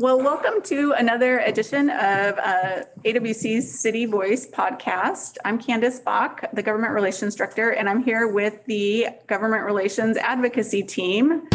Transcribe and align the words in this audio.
Well, 0.00 0.18
welcome 0.18 0.62
to 0.62 0.92
another 0.92 1.40
edition 1.40 1.90
of 1.90 2.38
uh, 2.38 2.84
AWC's 3.04 3.80
City 3.80 4.06
Voice 4.06 4.46
podcast. 4.46 5.36
I'm 5.44 5.60
Candice 5.60 6.02
Bock, 6.02 6.42
the 6.54 6.62
Government 6.62 6.94
Relations 6.94 7.34
Director, 7.34 7.72
and 7.72 7.86
I'm 7.86 8.02
here 8.02 8.26
with 8.26 8.64
the 8.64 9.08
Government 9.26 9.62
Relations 9.62 10.16
Advocacy 10.16 10.84
Team. 10.84 11.46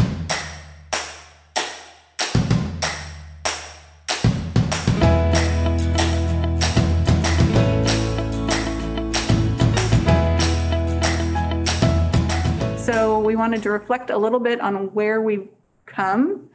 So 12.76 13.18
we 13.18 13.34
wanted 13.34 13.64
to 13.64 13.70
reflect 13.70 14.10
a 14.10 14.16
little 14.16 14.38
bit 14.38 14.60
on 14.60 14.94
where 14.94 15.20
we've 15.20 15.48
come 15.86 16.48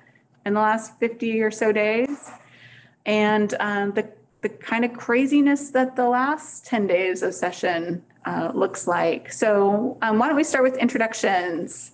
in 0.46 0.54
the 0.54 0.60
last 0.60 0.98
50 1.00 1.42
or 1.42 1.52
so 1.52 1.72
days 1.72 2.32
and 3.06 3.56
um, 3.60 3.92
the, 3.94 4.10
the 4.42 4.50
kind 4.50 4.86
of 4.86 4.94
craziness 4.94 5.72
that 5.72 5.96
the 5.96 6.08
last 6.08 6.66
10 6.66 6.88
days 6.88 7.24
of 7.24 7.34
session 7.34 8.04
uh, 8.26 8.52
looks 8.54 8.88
like. 8.88 9.32
So 9.32 9.98
um, 10.02 10.20
why 10.20 10.28
don't 10.28 10.36
we 10.36 10.44
start 10.44 10.64
with 10.64 10.78
introductions? 10.78 11.92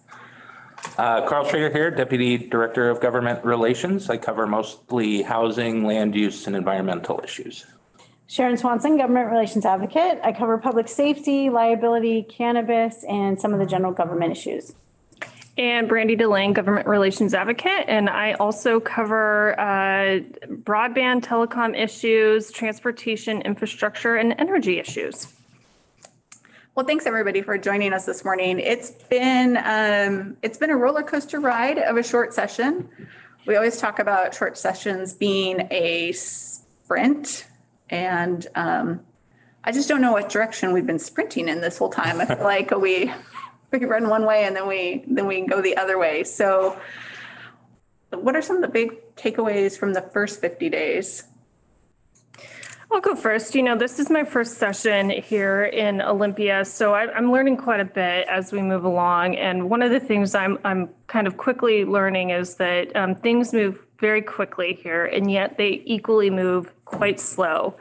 Uh, 0.98 1.28
Carl 1.28 1.48
Schroeder 1.48 1.72
here, 1.72 1.90
Deputy 1.90 2.38
Director 2.38 2.90
of 2.90 3.02
Government 3.02 3.44
Relations. 3.44 4.10
I 4.10 4.18
cover 4.18 4.46
mostly 4.46 5.22
housing, 5.22 5.86
land 5.86 6.16
use, 6.16 6.48
and 6.48 6.56
environmental 6.56 7.20
issues. 7.24 7.66
Sharon 8.28 8.58
Swanson, 8.58 8.98
Government 8.98 9.32
Relations 9.32 9.66
Advocate. 9.66 10.20
I 10.24 10.34
cover 10.34 10.58
public 10.58 10.88
safety, 10.88 11.50
liability, 11.50 12.24
cannabis, 12.24 13.04
and 13.06 13.40
some 13.40 13.54
of 13.54 13.60
the 13.60 13.66
general 13.66 13.94
government 13.94 14.34
issues. 14.34 14.74
And 15.58 15.90
Brandy 15.90 16.16
DeLange, 16.16 16.54
Government 16.54 16.86
Relations 16.88 17.34
Advocate, 17.34 17.86
and 17.88 18.10
I 18.10 18.34
also 18.34 18.80
cover 18.80 19.60
uh, 19.60 20.20
broadband 20.48 21.24
telecom 21.24 21.76
issues, 21.76 22.52
transportation 22.52 23.42
infrastructure, 23.42 24.18
and 24.18 24.36
energy 24.38 24.78
issues. 24.78 25.34
Well, 26.76 26.86
thanks 26.86 27.08
everybody 27.08 27.42
for 27.42 27.58
joining 27.58 27.92
us 27.92 28.06
this 28.06 28.24
morning. 28.24 28.60
It's 28.60 28.92
been 28.92 29.58
um, 29.58 30.38
it's 30.44 30.60
been 30.60 30.70
a 30.70 30.78
roller 30.78 31.02
coaster 31.02 31.40
ride 31.40 31.80
of 31.80 31.98
a 31.98 32.04
short 32.04 32.36
session. 32.36 32.88
We 33.48 33.56
always 33.56 33.80
talk 33.80 33.98
about 33.98 34.36
short 34.36 34.60
sessions 34.60 35.14
being 35.14 35.68
a 35.72 36.12
sprint, 36.12 37.48
and 37.90 38.46
um, 38.54 39.00
I 39.64 39.72
just 39.72 39.90
don't 39.90 40.02
know 40.02 40.12
what 40.12 40.30
direction 40.30 40.72
we've 40.72 40.86
been 40.86 41.00
sprinting 41.00 41.50
in 41.50 41.62
this 41.62 41.80
whole 41.80 41.90
time. 41.90 42.22
I 42.22 42.26
feel 42.26 42.44
like 42.44 42.70
we 42.70 43.12
we 43.72 43.86
run 43.86 44.10
one 44.10 44.26
way 44.26 44.46
and 44.46 44.56
then 44.56 44.68
we 44.68 45.04
then 45.08 45.28
we 45.28 45.36
can 45.36 45.48
go 45.48 45.62
the 45.62 45.78
other 45.78 45.98
way. 45.98 46.24
So, 46.24 46.80
what 48.12 48.36
are 48.36 48.42
some 48.42 48.56
of 48.58 48.62
the 48.62 48.68
big 48.68 49.16
takeaways 49.16 49.78
from 49.78 49.94
the 49.94 50.02
first 50.02 50.40
50 50.42 50.70
days? 50.70 51.24
I'll 52.90 53.02
go 53.02 53.16
first. 53.16 53.54
You 53.54 53.64
know, 53.64 53.76
this 53.76 54.00
is 54.00 54.10
my 54.10 54.24
first 54.24 54.58
session 54.58 55.10
here 55.10 55.66
in 55.66 56.02
Olympia, 56.02 56.64
so 56.64 56.94
I, 56.94 57.12
I'm 57.14 57.34
learning 57.34 57.58
quite 57.58 57.82
a 57.82 57.86
bit 57.86 58.26
as 58.30 58.54
we 58.54 58.62
move 58.62 58.86
along. 58.86 59.36
And 59.36 59.70
one 59.70 59.82
of 59.82 59.92
the 59.92 60.00
things 60.00 60.34
I'm 60.34 60.58
I'm 60.64 60.90
kind 61.08 61.28
of 61.28 61.36
quickly 61.36 61.84
learning 61.84 62.30
is 62.30 62.56
that 62.56 62.96
um, 62.96 63.14
things 63.14 63.52
move 63.52 63.78
very 64.00 64.22
quickly 64.22 64.80
here, 64.82 65.06
and 65.06 65.30
yet 65.30 65.58
they 65.58 65.82
equally 65.86 66.30
move 66.30 66.72
quite 66.86 67.20
slow. 67.20 67.76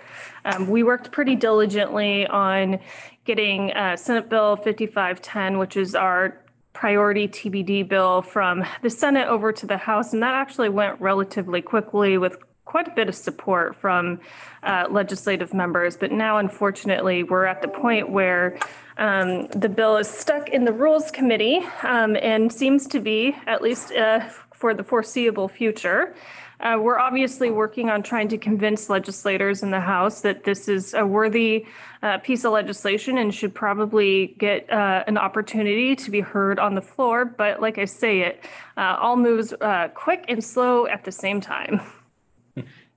Um, 0.44 0.68
we 0.68 0.82
worked 0.82 1.12
pretty 1.12 1.36
diligently 1.36 2.26
on 2.26 2.80
getting 3.26 3.72
uh, 3.72 3.96
Senate 3.96 4.28
Bill 4.30 4.56
5510, 4.56 5.58
which 5.58 5.76
is 5.76 5.94
our 5.94 6.40
priority 6.72 7.26
TBD 7.26 7.86
bill 7.88 8.22
from 8.22 8.64
the 8.82 8.90
Senate 8.90 9.28
over 9.28 9.52
to 9.52 9.66
the 9.66 9.76
House, 9.76 10.12
and 10.12 10.22
that 10.22 10.34
actually 10.34 10.68
went 10.68 11.00
relatively 11.00 11.60
quickly 11.60 12.16
with 12.16 12.38
quite 12.64 12.88
a 12.88 12.90
bit 12.90 13.08
of 13.08 13.14
support 13.14 13.74
from 13.76 14.20
uh, 14.62 14.86
legislative 14.90 15.52
members. 15.52 15.96
But 15.96 16.12
now, 16.12 16.38
unfortunately, 16.38 17.22
we're 17.22 17.46
at 17.46 17.62
the 17.62 17.68
point 17.68 18.10
where 18.10 18.58
um, 18.98 19.46
the 19.48 19.68
bill 19.68 19.96
is 19.96 20.08
stuck 20.08 20.48
in 20.50 20.64
the 20.64 20.72
Rules 20.72 21.10
Committee 21.10 21.60
um, 21.82 22.16
and 22.16 22.52
seems 22.52 22.86
to 22.88 23.00
be, 23.00 23.36
at 23.46 23.62
least 23.62 23.92
uh, 23.92 24.20
for 24.52 24.74
the 24.74 24.84
foreseeable 24.84 25.48
future. 25.48 26.14
Uh, 26.60 26.78
we're 26.80 26.98
obviously 26.98 27.50
working 27.50 27.90
on 27.90 28.02
trying 28.02 28.28
to 28.28 28.38
convince 28.38 28.88
legislators 28.88 29.62
in 29.62 29.70
the 29.70 29.80
House 29.80 30.22
that 30.22 30.44
this 30.44 30.68
is 30.68 30.94
a 30.94 31.06
worthy 31.06 31.66
uh, 32.02 32.18
piece 32.18 32.44
of 32.44 32.52
legislation 32.52 33.18
and 33.18 33.34
should 33.34 33.54
probably 33.54 34.34
get 34.38 34.70
uh, 34.72 35.04
an 35.06 35.18
opportunity 35.18 35.94
to 35.94 36.10
be 36.10 36.20
heard 36.20 36.58
on 36.58 36.74
the 36.74 36.80
floor. 36.80 37.24
But 37.24 37.60
like 37.60 37.78
I 37.78 37.84
say, 37.84 38.20
it 38.20 38.44
uh, 38.76 38.96
all 38.98 39.16
moves 39.16 39.52
uh, 39.60 39.88
quick 39.94 40.24
and 40.28 40.42
slow 40.42 40.86
at 40.86 41.04
the 41.04 41.12
same 41.12 41.40
time. 41.40 41.80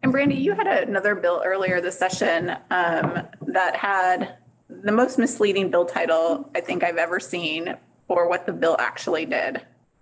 And 0.02 0.14
Brandy, 0.14 0.36
you 0.36 0.54
had 0.54 0.68
another 0.68 1.14
bill 1.14 1.42
earlier 1.46 1.82
this 1.82 2.00
session 2.00 2.52
um, 2.72 3.28
that 3.48 3.76
had 3.76 4.38
the 4.70 4.92
most 4.92 5.18
misleading 5.18 5.70
bill 5.70 5.86
title 5.86 6.50
I 6.56 6.62
think 6.62 6.84
I've 6.84 6.98
ever 6.98 7.20
seen 7.20 7.76
for 8.08 8.30
what 8.30 8.46
the 8.46 8.54
bill 8.54 8.78
actually 8.80 9.26
did. 9.26 9.62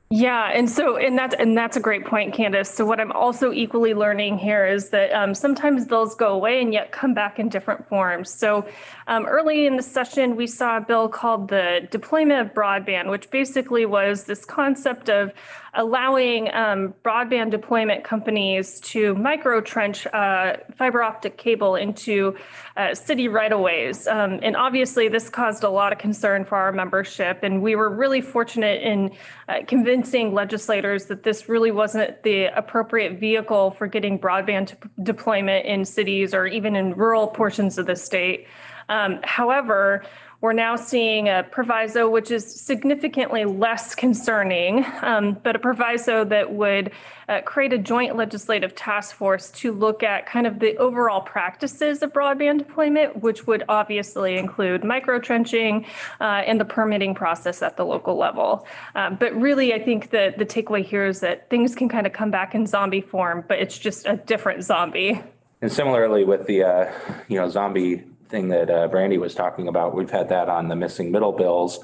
Yeah, 0.10 0.52
and 0.54 0.70
so 0.70 0.96
and 0.96 1.18
that's 1.18 1.36
and 1.38 1.58
that's 1.58 1.76
a 1.76 1.82
great 1.82 2.06
point, 2.06 2.34
Candice. 2.34 2.68
So 2.68 2.86
what 2.86 3.02
I'm 3.02 3.12
also 3.12 3.52
equally 3.52 3.94
learning 3.94 4.38
here 4.38 4.66
is 4.66 4.88
that 4.92 5.12
um, 5.12 5.36
sometimes 5.36 5.84
bills 5.84 6.16
go 6.16 6.30
away 6.30 6.62
and 6.62 6.72
yet 6.72 6.94
come 6.94 7.14
back 7.14 7.40
in 7.40 7.50
different 7.50 7.86
forms. 7.90 8.30
So 8.30 8.66
um, 9.08 9.26
early 9.26 9.68
in 9.68 9.76
the 9.76 9.84
session, 9.84 10.38
we 10.38 10.48
saw 10.48 10.78
a 10.78 10.82
bill 10.82 11.10
called 11.10 11.50
the 11.50 11.90
deployment 11.92 12.40
of 12.40 12.54
broadband, 12.54 13.10
which 13.10 13.30
basically 13.32 13.86
was 13.86 14.24
this 14.24 14.46
concept 14.46 15.10
of 15.10 15.34
allowing 15.78 16.54
um, 16.54 16.94
broadband 17.06 17.52
deployment 17.52 18.04
companies 18.04 18.80
to 18.82 19.14
micro 19.16 19.62
trench 19.62 20.08
uh, 20.08 20.58
fiber 20.76 21.04
optic 21.04 21.38
cable 21.38 21.76
into 21.76 22.36
uh, 22.76 22.94
city 22.94 23.28
right 23.28 23.54
of 23.54 23.60
ways. 23.60 24.08
Um, 24.08 24.40
and 24.42 24.58
obviously, 24.58 25.08
this 25.08 25.30
caused 25.30 25.64
a 25.64 25.70
lot 25.70 25.94
of 25.94 26.00
concern 26.00 26.44
for 26.46 26.56
our 26.56 26.72
membership. 26.72 27.44
And 27.44 27.62
we 27.62 27.76
were 27.76 27.90
really 27.90 28.22
fortunate 28.22 28.82
in 28.82 29.12
uh, 29.48 29.60
convincing 29.68 30.34
legislators 30.34 31.06
that 31.06 31.24
this 31.24 31.48
really 31.48 31.72
wasn't 31.72 32.24
the 32.24 32.46
appropriate 32.46 33.20
vehicle 33.20 33.72
for 33.72 33.86
getting 33.86 34.20
broadband 34.20 34.76
deployment 35.04 35.66
in 35.66 35.86
cities 35.86 36.34
or 36.34 36.48
even 36.48 36.76
in 36.76 36.96
rural 36.96 37.28
portions 37.28 37.78
of 37.78 37.86
the 37.86 37.96
state. 37.96 38.48
Um, 38.90 39.20
however, 39.24 40.04
we're 40.40 40.54
now 40.54 40.76
seeing 40.76 41.30
a 41.30 41.44
proviso 41.50 42.10
which 42.10 42.30
is 42.30 42.46
significantly 42.46 43.46
less 43.46 43.96
concerning, 43.96 44.86
um, 45.02 45.38
but 45.42 45.56
a 45.56 45.60
proviso 45.60 46.24
that 46.26 46.54
would 46.54 46.92
uh, 47.28 47.42
create 47.42 47.74
a 47.74 47.78
joint 47.78 48.16
legislative 48.16 48.76
task 48.76 49.16
force 49.16 49.50
to 49.50 49.72
look 49.72 50.04
at 50.04 50.28
kind 50.28 50.46
of 50.46 50.60
the 50.60 50.78
overall 50.78 51.22
practices 51.22 52.04
of 52.04 52.14
broadband 52.14 52.60
deployment, 52.60 53.22
which 53.22 53.48
would 53.48 53.64
obviously 53.68 54.38
include 54.38 54.84
microtrenching 54.84 55.86
uh, 56.22 56.24
and 56.24 56.60
the 56.60 56.66
permitting 56.66 57.16
process 57.16 57.62
at 57.64 57.76
the 57.76 57.84
local 57.84 58.16
level. 58.16 58.66
Um, 58.96 59.16
but 59.16 59.34
really, 59.36 59.74
I 59.74 59.84
think 59.84 60.12
that 60.12 60.38
the 60.38 60.46
takeaway 60.46 60.86
here 60.86 61.08
is 61.08 61.20
that 61.22 61.50
things 61.50 61.74
can 61.74 61.90
kind 61.90 62.06
of 62.06 62.14
come 62.14 62.30
back 62.30 62.54
in 62.54 62.68
zombie 62.68 63.02
form, 63.02 63.44
but 63.48 63.58
it's 63.60 63.78
just 63.78 64.06
a 64.06 64.18
different 64.18 64.64
zombie. 64.64 65.20
And 65.62 65.72
similarly 65.72 66.24
with 66.24 66.46
the, 66.46 66.64
uh, 66.64 66.92
you 67.28 67.40
know, 67.40 67.50
zombie 67.50 68.04
thing 68.30 68.50
that 68.50 68.70
uh, 68.70 68.88
Brandy 68.88 69.18
was 69.18 69.36
talking 69.36 69.68
about, 69.68 69.96
we've 69.96 70.10
had 70.10 70.30
that 70.30 70.50
on 70.50 70.68
the 70.68 70.76
missing 70.76 71.12
middle 71.12 71.32
bills, 71.32 71.80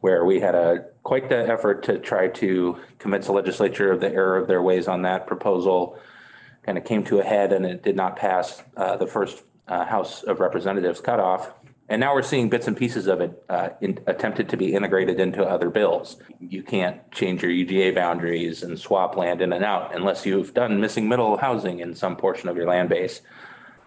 where 0.00 0.24
we 0.24 0.40
had 0.40 0.54
a 0.54 0.86
quite 1.02 1.28
the 1.28 1.48
effort 1.48 1.82
to 1.84 1.98
try 1.98 2.28
to 2.28 2.78
convince 2.98 3.26
the 3.26 3.32
legislature 3.32 3.90
of 3.92 4.00
the 4.00 4.12
error 4.12 4.36
of 4.36 4.48
their 4.48 4.62
ways 4.62 4.88
on 4.88 5.02
that 5.02 5.26
proposal. 5.26 5.98
Kind 6.64 6.78
of 6.78 6.84
came 6.84 7.04
to 7.04 7.20
a 7.20 7.24
head, 7.24 7.52
and 7.52 7.64
it 7.64 7.82
did 7.82 7.96
not 7.96 8.16
pass 8.16 8.62
uh, 8.76 8.96
the 8.96 9.06
first 9.06 9.42
uh, 9.68 9.84
House 9.84 10.22
of 10.22 10.40
Representatives 10.40 11.00
cutoff. 11.00 11.52
And 11.88 12.00
now 12.00 12.14
we're 12.14 12.22
seeing 12.22 12.48
bits 12.48 12.66
and 12.66 12.76
pieces 12.76 13.06
of 13.06 13.20
it 13.20 13.44
uh, 13.48 13.68
in, 13.80 14.00
attempted 14.06 14.48
to 14.48 14.56
be 14.56 14.74
integrated 14.74 15.20
into 15.20 15.44
other 15.44 15.70
bills. 15.70 16.16
You 16.40 16.64
can't 16.64 17.08
change 17.12 17.42
your 17.42 17.52
UGA 17.52 17.94
boundaries 17.94 18.64
and 18.64 18.78
swap 18.78 19.16
land 19.16 19.40
in 19.40 19.52
and 19.52 19.64
out 19.64 19.94
unless 19.94 20.26
you've 20.26 20.52
done 20.52 20.80
missing 20.80 21.08
middle 21.08 21.36
housing 21.36 21.78
in 21.78 21.94
some 21.94 22.16
portion 22.16 22.48
of 22.48 22.56
your 22.56 22.66
land 22.66 22.88
base. 22.88 23.20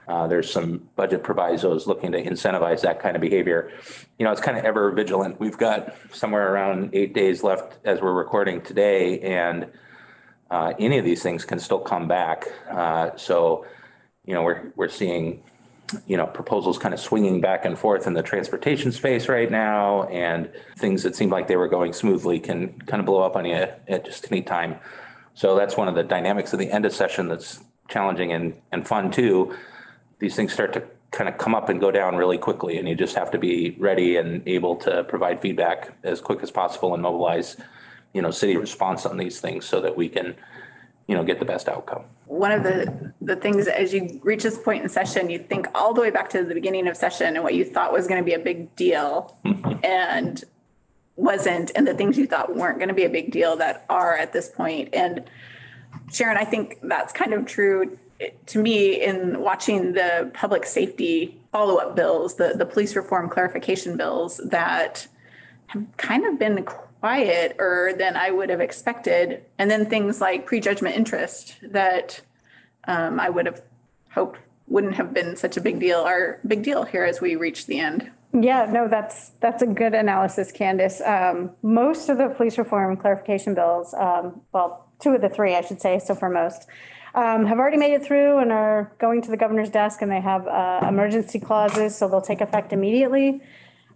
Uh, 0.09 0.25
there's 0.25 0.51
some 0.51 0.89
budget 0.95 1.21
provisos 1.21 1.85
looking 1.85 2.11
to 2.11 2.23
incentivize 2.23 2.81
that 2.81 2.99
kind 2.99 3.15
of 3.15 3.21
behavior. 3.21 3.71
You 4.17 4.25
know, 4.25 4.31
it's 4.31 4.41
kind 4.41 4.57
of 4.57 4.65
ever 4.65 4.89
vigilant. 4.91 5.39
We've 5.39 5.57
got 5.57 5.93
somewhere 6.11 6.51
around 6.51 6.89
eight 6.93 7.13
days 7.13 7.43
left 7.43 7.77
as 7.85 8.01
we're 8.01 8.13
recording 8.13 8.59
today, 8.61 9.19
and 9.19 9.67
uh, 10.49 10.73
any 10.79 10.97
of 10.97 11.05
these 11.05 11.21
things 11.21 11.45
can 11.45 11.59
still 11.59 11.77
come 11.77 12.07
back. 12.07 12.47
Uh, 12.71 13.15
so, 13.17 13.67
you 14.25 14.33
know, 14.33 14.41
we're 14.41 14.73
we're 14.75 14.89
seeing, 14.89 15.43
you 16.07 16.17
know, 16.17 16.25
proposals 16.25 16.79
kind 16.79 16.95
of 16.95 16.99
swinging 16.99 17.39
back 17.39 17.63
and 17.63 17.77
forth 17.77 18.07
in 18.07 18.13
the 18.13 18.23
transportation 18.23 18.91
space 18.91 19.29
right 19.29 19.51
now, 19.51 20.05
and 20.05 20.49
things 20.79 21.03
that 21.03 21.15
seem 21.15 21.29
like 21.29 21.47
they 21.47 21.55
were 21.55 21.67
going 21.67 21.93
smoothly 21.93 22.39
can 22.39 22.81
kind 22.87 22.99
of 22.99 23.05
blow 23.05 23.21
up 23.21 23.35
on 23.35 23.45
you 23.45 23.53
at 23.87 24.05
just 24.05 24.31
any 24.31 24.41
time. 24.41 24.79
So 25.35 25.55
that's 25.55 25.77
one 25.77 25.87
of 25.87 25.93
the 25.93 26.03
dynamics 26.03 26.51
of 26.51 26.57
the 26.57 26.71
end 26.71 26.87
of 26.87 26.93
session 26.93 27.27
that's 27.27 27.59
challenging 27.87 28.31
and, 28.33 28.55
and 28.71 28.87
fun 28.87 29.11
too 29.11 29.55
these 30.19 30.35
things 30.35 30.53
start 30.53 30.73
to 30.73 30.83
kind 31.11 31.27
of 31.27 31.37
come 31.37 31.55
up 31.55 31.69
and 31.69 31.79
go 31.79 31.89
down 31.89 32.15
really 32.15 32.37
quickly 32.37 32.77
and 32.77 32.87
you 32.87 32.95
just 32.95 33.15
have 33.15 33.31
to 33.31 33.39
be 33.39 33.75
ready 33.79 34.17
and 34.17 34.47
able 34.47 34.75
to 34.75 35.03
provide 35.05 35.41
feedback 35.41 35.93
as 36.03 36.21
quick 36.21 36.43
as 36.43 36.51
possible 36.51 36.93
and 36.93 37.01
mobilize 37.01 37.57
you 38.13 38.21
know 38.21 38.29
city 38.29 38.55
response 38.57 39.05
on 39.05 39.17
these 39.17 39.41
things 39.41 39.65
so 39.65 39.81
that 39.81 39.97
we 39.97 40.07
can 40.07 40.35
you 41.09 41.15
know, 41.15 41.23
get 41.23 41.39
the 41.39 41.45
best 41.45 41.67
outcome. 41.67 42.03
one 42.27 42.51
of 42.51 42.61
the, 42.61 43.11
the 43.19 43.35
things 43.35 43.67
as 43.67 43.91
you 43.91 44.21
reach 44.23 44.43
this 44.43 44.59
point 44.59 44.83
in 44.83 44.87
session, 44.87 45.27
you 45.27 45.39
think 45.39 45.65
all 45.73 45.91
the 45.91 46.01
way 46.01 46.11
back 46.11 46.29
to 46.29 46.43
the 46.43 46.53
beginning 46.53 46.87
of 46.87 46.95
session 46.95 47.35
and 47.35 47.43
what 47.43 47.55
you 47.55 47.65
thought 47.65 47.91
was 47.91 48.05
going 48.05 48.21
to 48.21 48.23
be 48.23 48.35
a 48.35 48.39
big 48.39 48.75
deal 48.75 49.35
mm-hmm. 49.43 49.83
and 49.83 50.43
wasn't, 51.15 51.71
and 51.75 51.87
the 51.87 51.95
things 51.95 52.15
you 52.15 52.27
thought 52.27 52.55
weren't 52.55 52.77
going 52.77 52.89
to 52.89 52.93
be 52.93 53.05
a 53.05 53.09
big 53.09 53.31
deal 53.31 53.55
that 53.55 53.85
are 53.89 54.15
at 54.17 54.33
this 54.33 54.49
point. 54.49 54.89
And 54.93 55.23
Sharon, 56.13 56.37
I 56.37 56.45
think 56.45 56.77
that's 56.83 57.11
kind 57.11 57.33
of 57.33 57.47
true 57.47 57.97
to 58.47 58.59
me 58.59 59.03
in 59.03 59.39
watching 59.39 59.93
the 59.93 60.31
public 60.33 60.65
safety 60.65 61.39
follow-up 61.51 61.95
bills, 61.95 62.35
the, 62.35 62.53
the 62.55 62.65
police 62.65 62.95
reform 62.95 63.29
clarification 63.29 63.97
bills 63.97 64.39
that 64.45 65.07
have 65.67 65.85
kind 65.97 66.25
of 66.25 66.37
been 66.37 66.63
quieter 66.63 67.93
than 67.97 68.15
I 68.15 68.31
would 68.31 68.49
have 68.49 68.61
expected. 68.61 69.45
And 69.57 69.71
then 69.71 69.89
things 69.89 70.19
like 70.19 70.45
prejudgment 70.45 70.95
interest 70.95 71.55
that 71.61 72.21
um, 72.85 73.19
I 73.19 73.29
would 73.29 73.45
have 73.45 73.61
hoped 74.11 74.39
wouldn't 74.67 74.95
have 74.95 75.13
been 75.13 75.35
such 75.35 75.57
a 75.57 75.61
big 75.61 75.79
deal 75.79 75.99
are 75.99 76.39
big 76.45 76.63
deal 76.63 76.83
here 76.83 77.03
as 77.03 77.19
we 77.19 77.35
reach 77.35 77.65
the 77.65 77.79
end. 77.79 78.11
Yeah, 78.31 78.67
no, 78.71 78.87
that's, 78.87 79.29
that's 79.41 79.63
a 79.63 79.67
good 79.67 79.95
analysis, 79.95 80.51
Candice. 80.51 81.01
Um, 81.07 81.51
most 81.63 82.09
of 82.09 82.19
the 82.19 82.29
police 82.29 82.59
reform 82.59 82.95
clarification 82.95 83.55
bills, 83.55 83.95
um, 83.95 84.41
well, 84.53 84.87
two 84.99 85.15
of 85.15 85.21
the 85.21 85.29
three, 85.29 85.55
I 85.55 85.61
should 85.61 85.81
say, 85.81 85.97
so 85.97 86.13
for 86.13 86.29
most, 86.29 86.67
um, 87.15 87.45
have 87.45 87.59
already 87.59 87.77
made 87.77 87.93
it 87.93 88.03
through 88.03 88.39
and 88.39 88.51
are 88.51 88.91
going 88.99 89.21
to 89.21 89.31
the 89.31 89.37
governor's 89.37 89.69
desk 89.69 90.01
and 90.01 90.11
they 90.11 90.21
have, 90.21 90.47
uh, 90.47 90.85
emergency 90.87 91.39
clauses, 91.39 91.95
so 91.95 92.07
they'll 92.07 92.21
take 92.21 92.41
effect 92.41 92.73
immediately. 92.73 93.41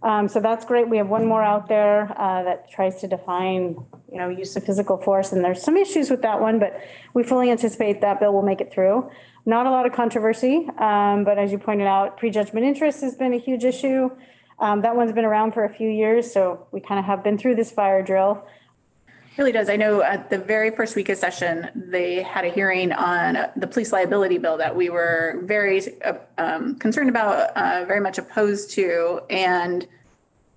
Um, 0.02 0.28
so 0.28 0.38
that's 0.38 0.66
great. 0.66 0.88
We 0.88 0.98
have 0.98 1.08
one 1.08 1.26
more 1.26 1.42
out 1.42 1.66
there, 1.68 2.12
uh, 2.20 2.42
that 2.42 2.70
tries 2.70 3.00
to 3.00 3.08
define, 3.08 3.76
you 4.12 4.18
know, 4.18 4.28
use 4.28 4.54
of 4.54 4.64
physical 4.64 4.98
force. 4.98 5.32
And 5.32 5.42
there's 5.42 5.62
some 5.62 5.78
issues 5.78 6.10
with 6.10 6.20
that 6.22 6.40
one, 6.40 6.58
but 6.58 6.78
we 7.14 7.22
fully 7.22 7.50
anticipate 7.50 8.02
that 8.02 8.20
bill 8.20 8.32
will 8.32 8.42
make 8.42 8.60
it 8.60 8.70
through. 8.70 9.10
Not 9.46 9.66
a 9.66 9.70
lot 9.70 9.86
of 9.86 9.92
controversy, 9.92 10.68
um, 10.78 11.24
but 11.24 11.38
as 11.38 11.52
you 11.52 11.58
pointed 11.58 11.86
out, 11.86 12.16
prejudgment 12.16 12.66
interest 12.66 13.00
has 13.00 13.14
been 13.14 13.32
a 13.32 13.38
huge 13.38 13.64
issue. 13.64 14.10
Um, 14.58 14.82
that 14.82 14.94
one's 14.94 15.12
been 15.12 15.24
around 15.24 15.52
for 15.52 15.64
a 15.64 15.72
few 15.72 15.88
years, 15.88 16.32
so 16.32 16.66
we 16.70 16.80
kind 16.80 16.98
of 16.98 17.06
have 17.06 17.24
been 17.24 17.36
through 17.36 17.56
this 17.56 17.70
fire 17.70 18.02
drill. 18.02 18.46
Really 19.36 19.50
does. 19.50 19.68
I 19.68 19.74
know 19.74 20.00
at 20.00 20.30
the 20.30 20.38
very 20.38 20.70
first 20.70 20.94
week 20.94 21.08
of 21.08 21.18
session, 21.18 21.68
they 21.74 22.22
had 22.22 22.44
a 22.44 22.50
hearing 22.50 22.92
on 22.92 23.50
the 23.56 23.66
police 23.66 23.92
liability 23.92 24.38
bill 24.38 24.56
that 24.58 24.76
we 24.76 24.90
were 24.90 25.40
very 25.42 25.82
uh, 26.02 26.14
um, 26.38 26.76
concerned 26.76 27.10
about, 27.10 27.50
uh, 27.56 27.84
very 27.84 27.98
much 27.98 28.18
opposed 28.18 28.70
to. 28.72 29.22
And, 29.30 29.88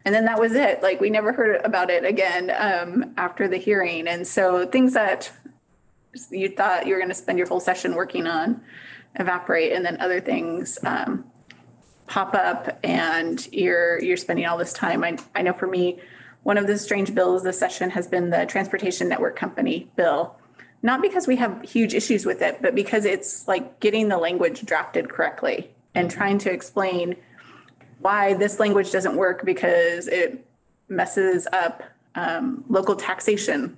and 0.06 0.14
then 0.14 0.26
that 0.26 0.40
was 0.40 0.54
it. 0.54 0.84
Like, 0.84 1.02
we 1.02 1.10
never 1.10 1.34
heard 1.34 1.60
about 1.66 1.90
it 1.90 2.06
again 2.06 2.52
um, 2.56 3.16
after 3.18 3.48
the 3.48 3.58
hearing. 3.58 4.08
And 4.08 4.28
so 4.28 4.68
things 4.68 4.94
that 4.94 5.32
you 6.30 6.50
thought 6.50 6.86
you 6.86 6.94
were 6.94 7.00
going 7.00 7.10
to 7.10 7.16
spend 7.16 7.40
your 7.40 7.48
whole 7.48 7.60
session 7.60 7.96
working 7.96 8.28
on 8.28 8.62
evaporate 9.16 9.72
and 9.72 9.84
then 9.84 10.00
other 10.00 10.22
things 10.22 10.78
um, 10.86 11.26
pop 12.06 12.36
up 12.36 12.78
and 12.84 13.52
you're, 13.52 14.00
you're 14.04 14.18
spending 14.18 14.46
all 14.46 14.58
this 14.58 14.74
time. 14.74 15.04
I, 15.04 15.18
I 15.34 15.42
know 15.42 15.54
for 15.54 15.66
me, 15.66 16.00
one 16.48 16.58
of 16.58 16.66
the 16.66 16.78
strange 16.78 17.14
bills 17.14 17.44
this 17.44 17.60
session 17.60 17.90
has 17.90 18.08
been 18.08 18.30
the 18.30 18.46
Transportation 18.46 19.10
Network 19.10 19.36
Company 19.36 19.92
bill. 19.98 20.34
Not 20.82 21.02
because 21.02 21.28
we 21.28 21.36
have 21.36 21.62
huge 21.62 21.94
issues 21.94 22.26
with 22.26 22.42
it, 22.42 22.62
but 22.62 22.74
because 22.74 23.04
it's 23.04 23.50
like 23.50 23.82
getting 23.82 24.08
the 24.08 24.18
language 24.18 24.62
drafted 24.62 25.10
correctly 25.10 25.70
and 25.94 26.10
trying 26.10 26.38
to 26.38 26.50
explain 26.50 27.18
why 28.00 28.34
this 28.36 28.62
language 28.62 28.94
doesn't 28.94 29.18
work 29.18 29.44
because 29.44 30.08
it 30.08 30.48
messes 30.88 31.50
up 31.52 31.84
um, 32.16 32.64
local 32.70 32.96
taxation. 32.96 33.78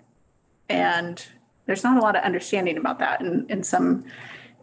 And 0.70 1.26
there's 1.66 1.84
not 1.84 1.98
a 1.98 2.02
lot 2.02 2.16
of 2.16 2.24
understanding 2.24 2.78
about 2.78 3.00
that 3.00 3.20
in, 3.20 3.48
in 3.50 3.64
some 3.64 4.06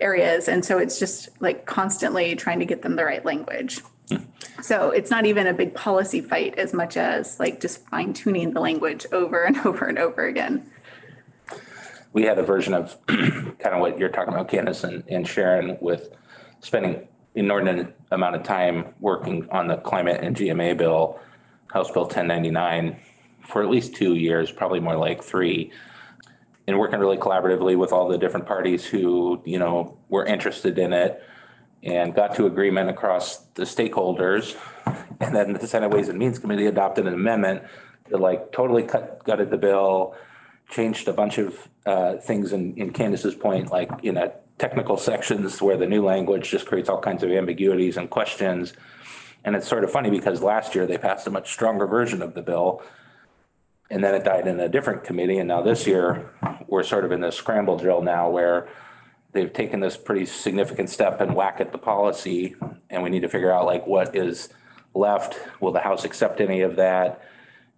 areas. 0.00 0.46
And 0.46 0.64
so 0.64 0.78
it's 0.78 1.00
just 1.00 1.30
like 1.40 1.66
constantly 1.66 2.36
trying 2.36 2.60
to 2.60 2.66
get 2.66 2.82
them 2.82 2.94
the 2.94 3.04
right 3.04 3.24
language. 3.24 3.80
So 4.62 4.90
it's 4.90 5.10
not 5.10 5.26
even 5.26 5.46
a 5.46 5.52
big 5.52 5.74
policy 5.74 6.20
fight 6.20 6.58
as 6.58 6.72
much 6.72 6.96
as 6.96 7.38
like 7.38 7.60
just 7.60 7.86
fine 7.88 8.12
tuning 8.12 8.52
the 8.52 8.60
language 8.60 9.06
over 9.12 9.44
and 9.44 9.56
over 9.66 9.86
and 9.86 9.98
over 9.98 10.26
again. 10.26 10.70
we 12.12 12.22
had 12.22 12.38
a 12.38 12.42
version 12.42 12.74
of 12.74 12.96
kind 13.06 13.74
of 13.74 13.80
what 13.80 13.98
you're 13.98 14.08
talking 14.08 14.32
about, 14.32 14.48
Candice 14.48 14.84
and, 14.84 15.04
and 15.08 15.26
Sharon, 15.26 15.76
with 15.80 16.10
spending 16.60 17.06
inordinate 17.34 17.94
amount 18.10 18.34
of 18.34 18.42
time 18.42 18.94
working 19.00 19.48
on 19.50 19.68
the 19.68 19.76
climate 19.76 20.20
and 20.22 20.34
GMA 20.34 20.76
bill, 20.76 21.20
House 21.68 21.90
Bill 21.90 22.04
1099, 22.04 22.98
for 23.42 23.62
at 23.62 23.68
least 23.68 23.94
two 23.94 24.14
years, 24.14 24.50
probably 24.50 24.80
more 24.80 24.96
like 24.96 25.22
three. 25.22 25.70
And 26.66 26.78
working 26.78 26.98
really 26.98 27.18
collaboratively 27.18 27.76
with 27.76 27.92
all 27.92 28.08
the 28.08 28.18
different 28.18 28.46
parties 28.46 28.84
who, 28.84 29.40
you 29.44 29.58
know, 29.58 29.98
were 30.08 30.24
interested 30.24 30.78
in 30.78 30.92
it 30.92 31.22
and 31.86 32.14
got 32.14 32.34
to 32.34 32.46
agreement 32.46 32.90
across 32.90 33.38
the 33.54 33.62
stakeholders. 33.62 34.56
And 35.20 35.34
then 35.34 35.52
the 35.52 35.66
Senate 35.66 35.90
Ways 35.90 36.08
and 36.08 36.18
Means 36.18 36.38
Committee 36.38 36.66
adopted 36.66 37.06
an 37.06 37.14
amendment 37.14 37.62
that 38.10 38.20
like 38.20 38.50
totally 38.52 38.82
cut, 38.82 39.24
gutted 39.24 39.50
the 39.50 39.56
bill, 39.56 40.14
changed 40.68 41.06
a 41.06 41.12
bunch 41.12 41.38
of 41.38 41.68
uh, 41.86 42.16
things 42.16 42.52
in, 42.52 42.76
in 42.76 42.92
Candice's 42.92 43.36
point, 43.36 43.70
like 43.70 43.88
in 44.02 44.16
a 44.16 44.32
technical 44.58 44.96
sections 44.96 45.62
where 45.62 45.76
the 45.76 45.86
new 45.86 46.04
language 46.04 46.50
just 46.50 46.66
creates 46.66 46.88
all 46.88 47.00
kinds 47.00 47.22
of 47.22 47.30
ambiguities 47.30 47.96
and 47.96 48.10
questions. 48.10 48.72
And 49.44 49.54
it's 49.54 49.68
sort 49.68 49.84
of 49.84 49.92
funny 49.92 50.10
because 50.10 50.42
last 50.42 50.74
year 50.74 50.86
they 50.86 50.98
passed 50.98 51.26
a 51.28 51.30
much 51.30 51.52
stronger 51.52 51.86
version 51.86 52.20
of 52.20 52.34
the 52.34 52.42
bill. 52.42 52.82
And 53.90 54.02
then 54.02 54.12
it 54.16 54.24
died 54.24 54.48
in 54.48 54.58
a 54.58 54.68
different 54.68 55.04
committee. 55.04 55.38
And 55.38 55.46
now 55.46 55.62
this 55.62 55.86
year, 55.86 56.32
we're 56.66 56.82
sort 56.82 57.04
of 57.04 57.12
in 57.12 57.20
this 57.20 57.36
scramble 57.36 57.78
drill 57.78 58.02
now 58.02 58.28
where 58.28 58.68
they've 59.32 59.52
taken 59.52 59.80
this 59.80 59.96
pretty 59.96 60.26
significant 60.26 60.90
step 60.90 61.20
and 61.20 61.34
whack 61.34 61.60
at 61.60 61.72
the 61.72 61.78
policy. 61.78 62.56
And 62.90 63.02
we 63.02 63.10
need 63.10 63.20
to 63.20 63.28
figure 63.28 63.52
out 63.52 63.66
like 63.66 63.86
what 63.86 64.16
is 64.16 64.48
left. 64.94 65.38
Will 65.60 65.72
the 65.72 65.80
House 65.80 66.04
accept 66.04 66.40
any 66.40 66.62
of 66.62 66.76
that? 66.76 67.22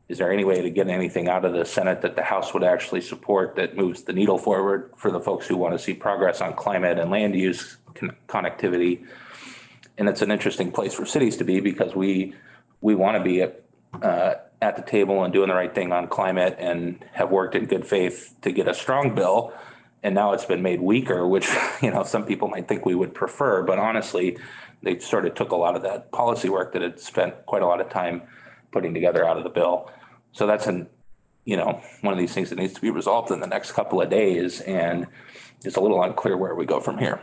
Is 0.09 0.19
there 0.19 0.33
any 0.33 0.45
way 0.45 0.63
to 0.63 0.71
get 0.71 0.89
anything 0.89 1.29
out 1.29 1.45
of 1.45 1.53
the 1.53 1.67
Senate 1.67 2.01
that 2.01 2.17
the 2.17 2.23
House 2.23 2.55
would 2.55 2.65
actually 2.65 3.03
support 3.03 3.57
that 3.57 3.77
moves 3.77 4.05
the 4.05 4.15
needle 4.15 4.39
forward 4.39 4.91
for 4.97 5.11
the 5.11 5.21
folks 5.21 5.47
who 5.47 5.57
want 5.57 5.75
to 5.75 5.79
see 5.79 5.93
progress 5.93 6.41
on 6.41 6.55
climate 6.55 6.99
and 6.99 7.11
land 7.11 7.35
use 7.35 7.77
con- 7.95 8.17
connectivity? 8.27 9.07
And 9.99 10.09
it's 10.09 10.23
an 10.23 10.31
interesting 10.31 10.73
place 10.73 10.95
for 10.95 11.05
cities 11.05 11.37
to 11.39 11.45
be 11.45 11.61
because 11.61 11.95
we, 11.95 12.35
we 12.81 12.95
want 12.95 13.19
to 13.19 13.23
be 13.23 13.43
at, 13.43 13.63
uh, 14.01 14.35
at 14.63 14.77
the 14.77 14.83
table 14.83 15.25
and 15.25 15.33
doing 15.33 15.49
the 15.49 15.55
right 15.55 15.75
thing 15.75 15.93
on 15.93 16.09
climate 16.09 16.57
and 16.59 17.05
have 17.13 17.31
worked 17.31 17.55
in 17.55 17.67
good 17.67 17.87
faith 17.87 18.35
to 18.43 18.51
get 18.51 18.67
a 18.67 18.75
strong 18.75 19.15
bill. 19.15 19.53
And 20.03 20.15
now 20.15 20.33
it's 20.33 20.45
been 20.45 20.63
made 20.63 20.81
weaker, 20.81 21.27
which, 21.27 21.49
you 21.83 21.91
know, 21.91 22.05
some 22.05 22.25
people 22.25 22.49
might 22.49 22.69
think 22.69 22.87
we 22.87 22.95
would 22.95 23.15
prefer, 23.15 23.63
but 23.63 23.79
honestly, 23.79 24.39
they 24.83 24.99
sort 24.99 25.27
of 25.27 25.35
took 25.35 25.51
a 25.51 25.57
lot 25.57 25.75
of 25.75 25.83
that 25.83 26.13
policy 26.13 26.49
work 26.49 26.73
that 26.73 26.83
had 26.83 27.01
spent 27.01 27.47
quite 27.47 27.63
a 27.63 27.67
lot 27.67 27.81
of 27.81 27.91
time 27.91 28.23
putting 28.71 28.95
together 28.95 29.27
out 29.27 29.37
of 29.37 29.45
the 29.45 29.51
bill. 29.51 29.91
So 30.33 30.47
that's 30.47 30.67
an, 30.67 30.89
you 31.45 31.57
know, 31.57 31.81
one 32.03 32.13
of 32.13 32.19
these 32.19 32.33
things 32.33 32.51
that 32.51 32.57
needs 32.57 32.75
to 32.75 32.81
be 32.81 32.91
resolved 32.91 33.31
in 33.31 33.41
the 33.41 33.47
next 33.47 33.73
couple 33.73 34.01
of 34.01 34.09
days. 34.11 34.61
And 34.61 35.07
it's 35.65 35.77
a 35.77 35.81
little 35.81 36.03
unclear 36.03 36.37
where 36.37 36.55
we 36.55 36.65
go 36.65 36.81
from 36.81 36.99
here. 36.99 37.21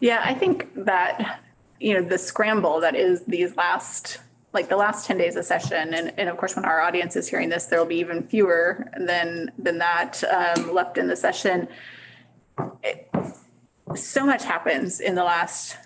Yeah, 0.00 0.22
I 0.24 0.34
think 0.34 0.68
that, 0.84 1.40
you 1.80 1.94
know, 1.94 2.08
the 2.08 2.18
scramble 2.18 2.80
that 2.80 2.94
is 2.94 3.24
these 3.26 3.56
last, 3.56 4.18
like 4.52 4.68
the 4.68 4.76
last 4.76 5.06
10 5.06 5.18
days 5.18 5.36
of 5.36 5.44
session, 5.44 5.92
and, 5.94 6.12
and 6.18 6.28
of 6.28 6.36
course, 6.36 6.56
when 6.56 6.64
our 6.64 6.80
audience 6.80 7.16
is 7.16 7.28
hearing 7.28 7.48
this, 7.48 7.66
there'll 7.66 7.84
be 7.84 7.96
even 7.96 8.22
fewer 8.26 8.90
than, 8.98 9.50
than 9.58 9.78
that 9.78 10.22
um, 10.24 10.72
left 10.74 10.96
in 10.98 11.06
the 11.06 11.16
session. 11.16 11.68
It- 12.82 13.08
So 13.94 14.24
much 14.26 14.44
happens 14.44 15.00
in 15.00 15.14
the 15.14 15.24
last 15.24 15.76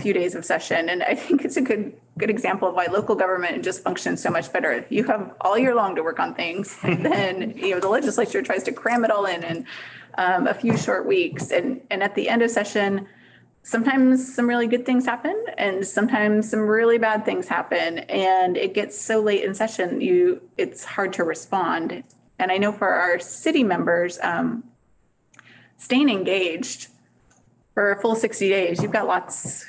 few 0.00 0.12
days 0.12 0.34
of 0.34 0.44
session, 0.44 0.88
and 0.88 1.02
I 1.02 1.14
think 1.14 1.44
it's 1.44 1.56
a 1.56 1.62
good, 1.62 1.92
good 2.18 2.30
example 2.30 2.68
of 2.68 2.74
why 2.74 2.86
local 2.86 3.14
government 3.14 3.64
just 3.64 3.82
functions 3.82 4.22
so 4.22 4.30
much 4.30 4.52
better. 4.52 4.84
You 4.90 5.04
have 5.04 5.34
all 5.40 5.58
year 5.58 5.74
long 5.74 5.94
to 5.96 6.02
work 6.02 6.18
on 6.20 6.34
things, 6.34 6.78
and 6.82 7.04
then, 7.04 7.56
you 7.56 7.70
know, 7.74 7.80
the 7.80 7.88
legislature 7.88 8.42
tries 8.42 8.62
to 8.64 8.72
cram 8.72 9.04
it 9.04 9.10
all 9.10 9.24
in 9.26 9.42
in 9.44 9.66
um, 10.18 10.46
a 10.46 10.54
few 10.54 10.76
short 10.76 11.06
weeks, 11.06 11.50
and, 11.50 11.80
and 11.90 12.02
at 12.02 12.14
the 12.14 12.28
end 12.28 12.42
of 12.42 12.50
session, 12.50 13.06
sometimes 13.68 14.34
some 14.34 14.48
really 14.48 14.66
good 14.66 14.86
things 14.86 15.04
happen 15.04 15.44
and 15.58 15.86
sometimes 15.86 16.48
some 16.48 16.60
really 16.60 16.96
bad 16.96 17.22
things 17.26 17.46
happen. 17.46 17.98
And 17.98 18.56
it 18.56 18.72
gets 18.72 18.98
so 18.98 19.20
late 19.20 19.44
in 19.44 19.54
session 19.54 20.00
you 20.00 20.40
it's 20.56 20.86
hard 20.86 21.12
to 21.14 21.24
respond. 21.24 22.02
And 22.38 22.50
i 22.50 22.56
know 22.56 22.72
for 22.72 22.88
our 22.88 23.18
city 23.18 23.62
members 23.62 24.18
um, 24.22 24.64
staying 25.76 26.08
engaged 26.08 26.88
for 27.74 27.92
a 27.92 28.00
full 28.00 28.14
60 28.14 28.48
days 28.48 28.82
you've 28.82 28.92
got 28.92 29.06
lots 29.06 29.66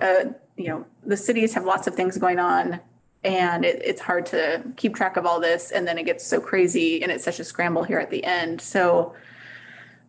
uh, 0.00 0.24
you 0.56 0.68
know 0.68 0.86
the 1.04 1.16
cities 1.16 1.52
have 1.52 1.66
lots 1.66 1.86
of 1.86 1.94
things 1.94 2.16
going 2.16 2.38
on. 2.38 2.80
And 3.22 3.66
it, 3.66 3.82
it's 3.84 4.00
hard 4.00 4.24
to 4.26 4.64
keep 4.76 4.96
track 4.96 5.18
of 5.18 5.26
all 5.26 5.40
this. 5.40 5.70
And 5.72 5.86
then 5.86 5.98
it 5.98 6.06
gets 6.06 6.26
so 6.26 6.40
crazy 6.40 7.02
and 7.02 7.12
it's 7.12 7.22
such 7.22 7.38
a 7.38 7.44
scramble 7.44 7.84
here 7.84 7.98
at 7.98 8.10
the 8.10 8.24
end. 8.24 8.62
So 8.62 9.14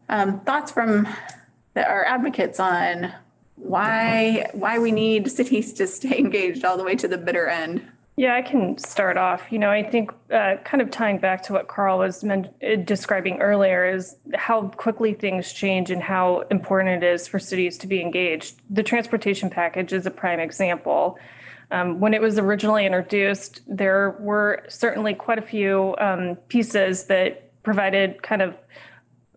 um, 0.07 0.39
thoughts 0.41 0.71
from 0.71 1.07
the, 1.73 1.85
our 1.85 2.05
advocates 2.05 2.59
on 2.59 3.13
why 3.55 4.49
why 4.53 4.79
we 4.79 4.91
need 4.91 5.29
cities 5.31 5.73
to 5.73 5.87
stay 5.87 6.17
engaged 6.17 6.65
all 6.65 6.77
the 6.77 6.83
way 6.83 6.95
to 6.95 7.07
the 7.07 7.17
bitter 7.17 7.47
end. 7.47 7.87
Yeah, 8.15 8.35
I 8.35 8.43
can 8.43 8.77
start 8.77 9.17
off. 9.17 9.51
You 9.51 9.57
know, 9.57 9.71
I 9.71 9.81
think 9.81 10.11
uh, 10.31 10.57
kind 10.63 10.81
of 10.81 10.91
tying 10.91 11.17
back 11.17 11.41
to 11.43 11.53
what 11.53 11.67
Carl 11.67 11.97
was 11.97 12.23
men- 12.23 12.51
uh, 12.63 12.75
describing 12.75 13.41
earlier 13.41 13.85
is 13.85 14.15
how 14.35 14.67
quickly 14.67 15.15
things 15.15 15.51
change 15.51 15.89
and 15.89 16.01
how 16.01 16.41
important 16.51 17.03
it 17.03 17.07
is 17.07 17.27
for 17.27 17.39
cities 17.39 17.75
to 17.79 17.87
be 17.87 18.01
engaged. 18.01 18.61
The 18.69 18.83
transportation 18.83 19.49
package 19.49 19.93
is 19.93 20.05
a 20.05 20.11
prime 20.11 20.39
example. 20.39 21.17
Um, 21.71 21.99
when 21.99 22.13
it 22.13 22.21
was 22.21 22.37
originally 22.37 22.85
introduced, 22.85 23.61
there 23.65 24.15
were 24.19 24.63
certainly 24.67 25.15
quite 25.15 25.39
a 25.39 25.41
few 25.41 25.95
um, 25.97 26.35
pieces 26.49 27.05
that 27.05 27.51
provided 27.63 28.21
kind 28.21 28.43
of 28.43 28.55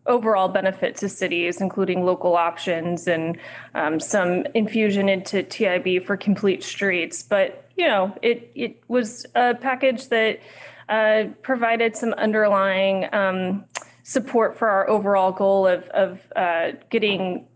overall 0.06 0.48
benefit 0.48 0.96
to 0.96 1.08
cities, 1.08 1.60
including 1.60 2.04
local 2.04 2.36
options 2.36 3.06
and 3.06 3.38
um, 3.75 4.00
some 4.00 4.46
infusion 4.54 5.08
into 5.08 5.42
TIB 5.42 6.04
for 6.04 6.16
complete 6.16 6.62
streets. 6.62 7.22
But, 7.22 7.68
you 7.76 7.86
know, 7.86 8.16
it, 8.22 8.50
it 8.54 8.82
was 8.88 9.26
a 9.34 9.54
package 9.54 10.08
that 10.08 10.40
uh, 10.88 11.25
provided 11.42 11.96
some 11.96 12.12
underlying 12.14 13.12
um, 13.12 13.64
support 14.02 14.56
for 14.56 14.68
our 14.68 14.88
overall 14.88 15.32
goal 15.32 15.66
of, 15.66 15.82
of 15.88 16.20
uh, 16.36 16.72
getting 16.90 17.46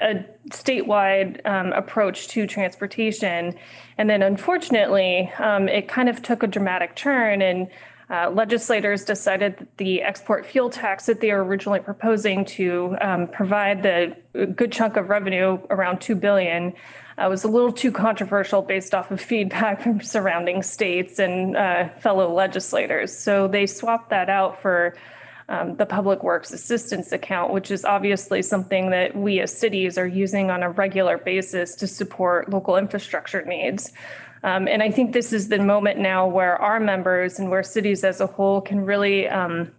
a 0.00 0.14
statewide 0.50 1.44
um, 1.46 1.72
approach 1.72 2.28
to 2.28 2.46
transportation. 2.46 3.54
And 3.98 4.08
then 4.08 4.22
unfortunately, 4.22 5.30
um, 5.38 5.68
it 5.68 5.88
kind 5.88 6.08
of 6.08 6.22
took 6.22 6.42
a 6.42 6.46
dramatic 6.46 6.94
turn 6.94 7.42
and 7.42 7.68
uh, 8.10 8.30
legislators 8.30 9.04
decided 9.04 9.58
that 9.58 9.76
the 9.76 10.02
export 10.02 10.46
fuel 10.46 10.70
tax 10.70 11.06
that 11.06 11.20
they 11.20 11.30
were 11.32 11.44
originally 11.44 11.80
proposing 11.80 12.44
to 12.44 12.96
um, 13.00 13.28
provide 13.28 13.82
the 13.82 14.16
good 14.54 14.72
chunk 14.72 14.96
of 14.96 15.10
revenue, 15.10 15.58
around 15.68 16.00
2 16.00 16.14
billion, 16.14 16.72
uh, 17.18 17.28
was 17.28 17.44
a 17.44 17.48
little 17.48 17.72
too 17.72 17.92
controversial 17.92 18.62
based 18.62 18.94
off 18.94 19.10
of 19.10 19.20
feedback 19.20 19.82
from 19.82 20.00
surrounding 20.00 20.62
states 20.62 21.18
and 21.18 21.56
uh, 21.56 21.88
fellow 22.00 22.32
legislators. 22.32 23.16
So 23.16 23.46
they 23.46 23.66
swapped 23.66 24.10
that 24.10 24.30
out 24.30 24.62
for 24.62 24.96
um, 25.50 25.76
the 25.76 25.86
Public 25.86 26.22
Works 26.22 26.52
Assistance 26.52 27.10
Account, 27.12 27.52
which 27.52 27.70
is 27.70 27.84
obviously 27.84 28.42
something 28.42 28.90
that 28.90 29.16
we 29.16 29.40
as 29.40 29.56
cities 29.56 29.96
are 29.96 30.06
using 30.06 30.50
on 30.50 30.62
a 30.62 30.70
regular 30.70 31.16
basis 31.16 31.74
to 31.76 31.86
support 31.86 32.50
local 32.50 32.76
infrastructure 32.76 33.42
needs. 33.44 33.92
Um, 34.44 34.68
and 34.68 34.82
I 34.82 34.90
think 34.90 35.12
this 35.12 35.32
is 35.32 35.48
the 35.48 35.58
moment 35.58 35.98
now 35.98 36.26
where 36.26 36.56
our 36.56 36.78
members 36.78 37.38
and 37.38 37.50
where 37.50 37.62
cities 37.62 38.04
as 38.04 38.20
a 38.20 38.26
whole 38.26 38.60
can 38.60 38.84
really 38.84 39.28
um, 39.28 39.72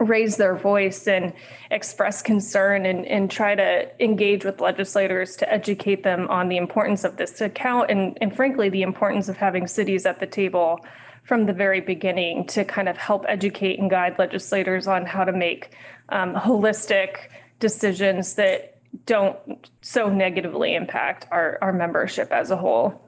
raise 0.00 0.36
their 0.36 0.56
voice 0.56 1.06
and 1.06 1.32
express 1.70 2.22
concern 2.22 2.86
and, 2.86 3.06
and 3.06 3.30
try 3.30 3.54
to 3.54 4.02
engage 4.02 4.44
with 4.44 4.60
legislators 4.60 5.36
to 5.36 5.52
educate 5.52 6.02
them 6.02 6.26
on 6.28 6.48
the 6.48 6.56
importance 6.56 7.04
of 7.04 7.16
this 7.16 7.40
account 7.40 7.90
and, 7.90 8.16
and 8.20 8.34
frankly, 8.34 8.68
the 8.70 8.82
importance 8.82 9.28
of 9.28 9.36
having 9.36 9.66
cities 9.66 10.06
at 10.06 10.18
the 10.18 10.26
table 10.26 10.80
from 11.22 11.46
the 11.46 11.52
very 11.52 11.80
beginning 11.80 12.46
to 12.46 12.64
kind 12.64 12.88
of 12.88 12.96
help 12.96 13.24
educate 13.28 13.78
and 13.78 13.90
guide 13.90 14.18
legislators 14.18 14.86
on 14.86 15.04
how 15.04 15.22
to 15.22 15.32
make 15.32 15.70
um, 16.08 16.34
holistic 16.34 17.16
decisions 17.60 18.34
that 18.34 18.78
don't 19.06 19.36
so 19.82 20.08
negatively 20.08 20.74
impact 20.74 21.26
our, 21.30 21.58
our 21.60 21.72
membership 21.72 22.32
as 22.32 22.50
a 22.50 22.56
whole. 22.56 23.00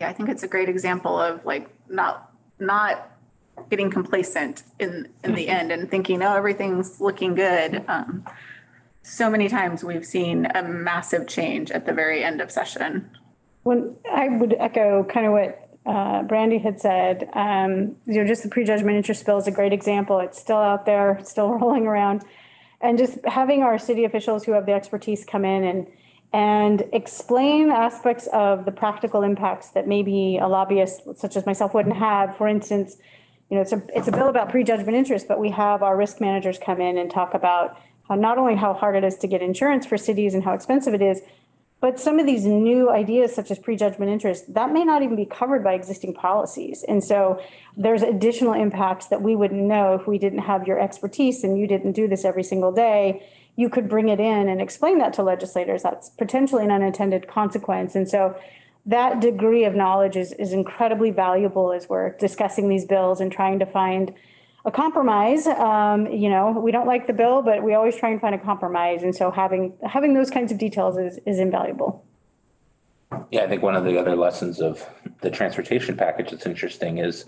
Yeah, 0.00 0.08
I 0.08 0.12
think 0.12 0.28
it's 0.28 0.42
a 0.42 0.48
great 0.48 0.68
example 0.68 1.18
of 1.18 1.44
like 1.44 1.68
not, 1.88 2.32
not 2.58 3.10
getting 3.70 3.90
complacent 3.90 4.62
in, 4.78 5.08
in 5.24 5.34
the 5.34 5.48
end 5.48 5.72
and 5.72 5.90
thinking, 5.90 6.22
oh, 6.22 6.34
everything's 6.34 7.00
looking 7.00 7.34
good. 7.34 7.84
Um, 7.88 8.24
So 9.02 9.30
many 9.30 9.48
times 9.48 9.84
we've 9.84 10.04
seen 10.04 10.46
a 10.52 10.64
massive 10.64 11.28
change 11.28 11.70
at 11.70 11.86
the 11.86 11.92
very 11.92 12.24
end 12.24 12.40
of 12.40 12.50
session. 12.50 13.08
When 13.62 13.94
I 14.12 14.28
would 14.28 14.56
echo 14.58 15.04
kind 15.04 15.26
of 15.26 15.32
what 15.32 15.68
uh, 15.86 16.24
Brandy 16.24 16.58
had 16.58 16.80
said, 16.80 17.28
um, 17.32 17.94
you 18.04 18.14
know, 18.14 18.26
just 18.26 18.42
the 18.42 18.48
prejudgment 18.48 18.96
interest 18.96 19.24
bill 19.24 19.38
is 19.38 19.46
a 19.46 19.52
great 19.52 19.72
example. 19.72 20.18
It's 20.18 20.40
still 20.40 20.56
out 20.56 20.86
there, 20.86 21.20
still 21.22 21.54
rolling 21.58 21.86
around. 21.86 22.24
And 22.80 22.98
just 22.98 23.24
having 23.24 23.62
our 23.62 23.78
city 23.78 24.04
officials 24.04 24.44
who 24.44 24.52
have 24.52 24.66
the 24.66 24.72
expertise 24.72 25.24
come 25.24 25.44
in 25.44 25.62
and, 25.62 25.86
and 26.36 26.84
explain 26.92 27.70
aspects 27.70 28.26
of 28.26 28.66
the 28.66 28.70
practical 28.70 29.22
impacts 29.22 29.70
that 29.70 29.88
maybe 29.88 30.36
a 30.36 30.46
lobbyist 30.46 31.00
such 31.16 31.34
as 31.34 31.46
myself 31.46 31.72
wouldn't 31.72 31.96
have. 31.96 32.36
For 32.36 32.46
instance, 32.46 32.98
you 33.48 33.56
know, 33.56 33.62
it's 33.62 33.72
a, 33.72 33.82
it's 33.94 34.06
a 34.06 34.12
bill 34.12 34.28
about 34.28 34.50
prejudgment 34.50 34.94
interest, 34.98 35.28
but 35.28 35.40
we 35.40 35.48
have 35.52 35.82
our 35.82 35.96
risk 35.96 36.20
managers 36.20 36.58
come 36.58 36.78
in 36.78 36.98
and 36.98 37.10
talk 37.10 37.32
about 37.32 37.80
how 38.06 38.16
not 38.16 38.36
only 38.36 38.54
how 38.54 38.74
hard 38.74 38.96
it 38.96 39.02
is 39.02 39.16
to 39.16 39.26
get 39.26 39.40
insurance 39.40 39.86
for 39.86 39.96
cities 39.96 40.34
and 40.34 40.44
how 40.44 40.52
expensive 40.52 40.92
it 40.92 41.00
is, 41.00 41.22
but 41.80 41.98
some 41.98 42.18
of 42.18 42.26
these 42.26 42.44
new 42.44 42.90
ideas 42.90 43.34
such 43.34 43.50
as 43.50 43.58
prejudgment 43.58 44.10
interest, 44.10 44.52
that 44.52 44.70
may 44.74 44.84
not 44.84 45.00
even 45.00 45.16
be 45.16 45.24
covered 45.24 45.64
by 45.64 45.72
existing 45.72 46.12
policies. 46.12 46.84
And 46.86 47.02
so 47.02 47.42
there's 47.78 48.02
additional 48.02 48.52
impacts 48.52 49.06
that 49.06 49.22
we 49.22 49.34
wouldn't 49.36 49.62
know 49.62 49.94
if 49.94 50.06
we 50.06 50.18
didn't 50.18 50.40
have 50.40 50.66
your 50.66 50.78
expertise 50.78 51.44
and 51.44 51.58
you 51.58 51.66
didn't 51.66 51.92
do 51.92 52.06
this 52.06 52.26
every 52.26 52.42
single 52.42 52.72
day. 52.72 53.26
You 53.56 53.68
could 53.70 53.88
bring 53.88 54.08
it 54.08 54.20
in 54.20 54.48
and 54.48 54.60
explain 54.60 54.98
that 54.98 55.12
to 55.14 55.22
legislators. 55.22 55.82
That's 55.82 56.10
potentially 56.10 56.62
an 56.64 56.70
unintended 56.70 57.26
consequence. 57.26 57.94
And 57.94 58.08
so 58.08 58.38
that 58.84 59.20
degree 59.20 59.64
of 59.64 59.74
knowledge 59.74 60.14
is, 60.14 60.32
is 60.34 60.52
incredibly 60.52 61.10
valuable 61.10 61.72
as 61.72 61.88
we're 61.88 62.10
discussing 62.18 62.68
these 62.68 62.84
bills 62.84 63.20
and 63.20 63.32
trying 63.32 63.58
to 63.58 63.66
find 63.66 64.14
a 64.64 64.70
compromise. 64.70 65.46
Um, 65.46 66.06
you 66.06 66.28
know, 66.28 66.50
we 66.50 66.70
don't 66.70 66.86
like 66.86 67.06
the 67.06 67.12
bill, 67.12 67.42
but 67.42 67.62
we 67.62 67.74
always 67.74 67.96
try 67.96 68.10
and 68.10 68.20
find 68.20 68.34
a 68.34 68.38
compromise. 68.38 69.02
And 69.02 69.14
so 69.14 69.30
having, 69.30 69.72
having 69.84 70.14
those 70.14 70.30
kinds 70.30 70.52
of 70.52 70.58
details 70.58 70.98
is, 70.98 71.18
is 71.26 71.38
invaluable. 71.38 72.04
Yeah, 73.30 73.44
I 73.44 73.48
think 73.48 73.62
one 73.62 73.74
of 73.74 73.84
the 73.84 73.98
other 73.98 74.16
lessons 74.16 74.60
of 74.60 74.88
the 75.20 75.30
transportation 75.30 75.96
package 75.96 76.30
that's 76.30 76.46
interesting 76.46 76.98
is 76.98 77.24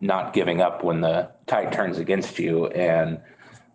not 0.00 0.32
giving 0.32 0.60
up 0.60 0.82
when 0.82 1.00
the 1.00 1.30
tide 1.46 1.72
turns 1.72 1.98
against 1.98 2.38
you. 2.38 2.66
And, 2.68 3.20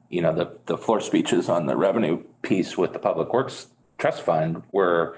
you 0.10 0.22
know, 0.22 0.34
the, 0.34 0.58
the 0.66 0.78
floor 0.78 1.00
speeches 1.00 1.50
on 1.50 1.68
the 1.68 1.78
revenue 1.78 2.24
piece 2.42 2.78
with 2.78 2.94
the 2.94 3.00
Public 3.00 3.32
Works 3.32 3.68
Trust 3.98 4.24
Fund 4.24 4.64
were, 4.72 5.18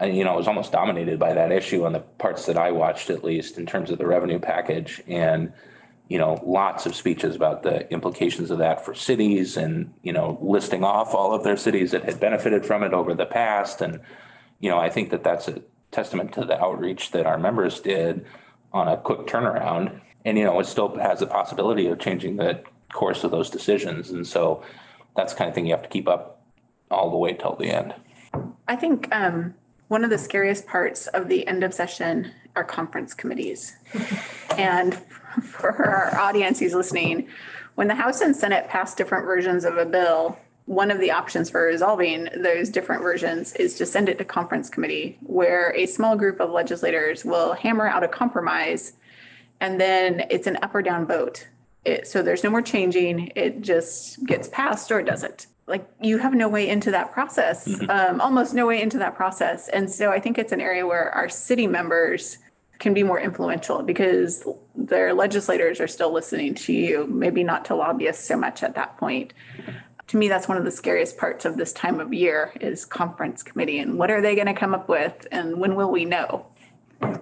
uh, 0.00 0.06
you 0.06 0.24
know, 0.24 0.34
it 0.34 0.36
was 0.36 0.48
almost 0.48 0.72
dominated 0.72 1.18
by 1.18 1.32
that 1.32 1.52
issue 1.52 1.84
on 1.84 1.92
the 1.92 2.00
parts 2.00 2.46
that 2.46 2.58
I 2.58 2.70
watched, 2.70 3.08
at 3.08 3.24
least 3.24 3.56
in 3.56 3.64
terms 3.66 3.90
of 3.90 3.98
the 3.98 4.06
revenue 4.06 4.38
package. 4.38 5.02
And, 5.06 5.52
you 6.08 6.18
know, 6.18 6.38
lots 6.44 6.84
of 6.84 6.94
speeches 6.94 7.34
about 7.34 7.62
the 7.62 7.90
implications 7.90 8.50
of 8.50 8.58
that 8.58 8.84
for 8.84 8.94
cities 8.94 9.56
and, 9.56 9.94
you 10.02 10.12
know, 10.12 10.38
listing 10.42 10.84
off 10.84 11.14
all 11.14 11.32
of 11.32 11.44
their 11.44 11.56
cities 11.56 11.92
that 11.92 12.04
had 12.04 12.20
benefited 12.20 12.66
from 12.66 12.82
it 12.82 12.92
over 12.92 13.14
the 13.14 13.24
past. 13.24 13.80
And, 13.80 14.00
you 14.60 14.68
know, 14.68 14.78
I 14.78 14.90
think 14.90 15.10
that 15.10 15.24
that's 15.24 15.48
a 15.48 15.62
testament 15.92 16.32
to 16.34 16.44
the 16.44 16.60
outreach 16.60 17.12
that 17.12 17.24
our 17.24 17.38
members 17.38 17.80
did 17.80 18.26
on 18.72 18.88
a 18.88 18.98
quick 18.98 19.20
turnaround. 19.20 20.00
And, 20.26 20.36
you 20.36 20.44
know, 20.44 20.58
it 20.60 20.66
still 20.66 20.94
has 20.98 21.22
a 21.22 21.26
possibility 21.26 21.86
of 21.86 21.98
changing 22.00 22.36
the 22.36 22.62
course 22.94 23.24
of 23.24 23.30
those 23.30 23.50
decisions. 23.50 24.10
And 24.10 24.26
so 24.26 24.62
that's 25.14 25.34
the 25.34 25.38
kind 25.38 25.48
of 25.48 25.54
thing 25.54 25.66
you 25.66 25.72
have 25.72 25.82
to 25.82 25.88
keep 25.88 26.08
up 26.08 26.40
all 26.90 27.10
the 27.10 27.18
way 27.18 27.34
till 27.34 27.56
the 27.56 27.70
end. 27.70 27.94
I 28.66 28.76
think 28.76 29.14
um, 29.14 29.54
one 29.88 30.04
of 30.04 30.10
the 30.10 30.18
scariest 30.18 30.66
parts 30.66 31.06
of 31.08 31.28
the 31.28 31.46
end 31.46 31.62
of 31.62 31.74
session 31.74 32.30
are 32.56 32.64
conference 32.64 33.12
committees. 33.12 33.76
And 34.56 34.94
for 35.42 35.72
our 35.72 36.16
audience 36.16 36.60
who's 36.60 36.74
listening, 36.74 37.28
when 37.74 37.88
the 37.88 37.94
House 37.96 38.20
and 38.20 38.36
Senate 38.36 38.68
pass 38.68 38.94
different 38.94 39.24
versions 39.24 39.64
of 39.64 39.78
a 39.78 39.84
bill, 39.84 40.38
one 40.66 40.92
of 40.92 41.00
the 41.00 41.10
options 41.10 41.50
for 41.50 41.62
resolving 41.62 42.28
those 42.36 42.70
different 42.70 43.02
versions 43.02 43.52
is 43.54 43.74
to 43.74 43.84
send 43.84 44.08
it 44.08 44.16
to 44.18 44.24
conference 44.24 44.70
committee 44.70 45.18
where 45.22 45.74
a 45.74 45.86
small 45.86 46.16
group 46.16 46.38
of 46.38 46.50
legislators 46.50 47.24
will 47.24 47.52
hammer 47.54 47.88
out 47.88 48.04
a 48.04 48.08
compromise 48.08 48.92
and 49.60 49.80
then 49.80 50.24
it's 50.30 50.46
an 50.46 50.58
up 50.62 50.74
or 50.74 50.82
down 50.82 51.06
vote. 51.06 51.48
It, 51.84 52.06
so 52.06 52.22
there's 52.22 52.42
no 52.42 52.50
more 52.50 52.62
changing. 52.62 53.32
It 53.36 53.60
just 53.60 54.24
gets 54.24 54.48
passed 54.48 54.90
or 54.90 55.00
it 55.00 55.04
doesn't. 55.04 55.46
Like 55.66 55.88
you 56.00 56.18
have 56.18 56.34
no 56.34 56.48
way 56.48 56.68
into 56.68 56.90
that 56.90 57.12
process, 57.12 57.80
um, 57.88 58.20
almost 58.20 58.54
no 58.54 58.66
way 58.66 58.82
into 58.82 58.98
that 58.98 59.14
process. 59.14 59.68
And 59.68 59.90
so 59.90 60.10
I 60.10 60.20
think 60.20 60.38
it's 60.38 60.52
an 60.52 60.60
area 60.60 60.86
where 60.86 61.10
our 61.12 61.28
city 61.28 61.66
members 61.66 62.38
can 62.78 62.92
be 62.92 63.02
more 63.02 63.20
influential 63.20 63.82
because 63.82 64.46
their 64.74 65.14
legislators 65.14 65.80
are 65.80 65.86
still 65.86 66.12
listening 66.12 66.54
to 66.54 66.72
you, 66.72 67.06
maybe 67.06 67.42
not 67.44 67.64
to 67.66 67.74
lobbyists 67.74 68.26
so 68.26 68.36
much 68.36 68.62
at 68.62 68.74
that 68.74 68.98
point. 68.98 69.32
To 70.08 70.18
me, 70.18 70.28
that's 70.28 70.48
one 70.48 70.58
of 70.58 70.64
the 70.64 70.70
scariest 70.70 71.16
parts 71.16 71.46
of 71.46 71.56
this 71.56 71.72
time 71.72 71.98
of 71.98 72.12
year 72.12 72.52
is 72.60 72.84
conference 72.84 73.42
committee 73.42 73.78
and 73.78 73.98
what 73.98 74.10
are 74.10 74.20
they 74.20 74.34
going 74.34 74.48
to 74.48 74.54
come 74.54 74.74
up 74.74 74.88
with 74.88 75.26
and 75.32 75.58
when 75.58 75.76
will 75.76 75.90
we 75.90 76.04
know? 76.04 76.46